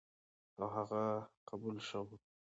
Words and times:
او 0.59 0.65
هغه 0.75 1.01
قبول 1.49 1.75
شوی 1.89 2.15
و، 2.19 2.29